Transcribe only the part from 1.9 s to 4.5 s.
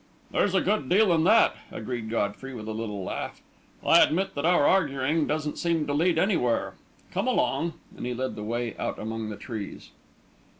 Godfrey, with a little laugh. "I admit that